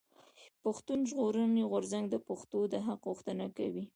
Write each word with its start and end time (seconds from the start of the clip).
پښتون 0.63 0.99
ژغورنې 1.09 1.63
غورځنګ 1.71 2.05
د 2.09 2.15
پښتنو 2.27 2.65
د 2.73 2.75
حق 2.85 3.01
غوښتنه 3.09 3.45
کوي. 3.57 3.83